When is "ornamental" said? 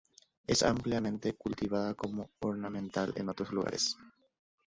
2.41-3.13